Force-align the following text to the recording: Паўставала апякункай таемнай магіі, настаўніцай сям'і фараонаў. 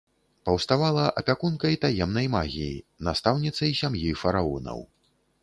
Паўставала 0.47 1.03
апякункай 1.21 1.77
таемнай 1.83 2.27
магіі, 2.37 2.81
настаўніцай 3.09 3.77
сям'і 3.83 4.17
фараонаў. 4.25 4.85